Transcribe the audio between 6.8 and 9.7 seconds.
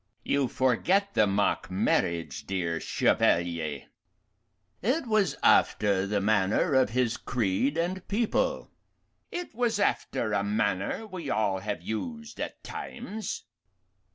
his creed and people." "It